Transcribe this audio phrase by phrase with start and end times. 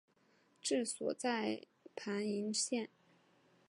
[0.63, 1.61] 治所在
[1.95, 2.89] 汾阴县。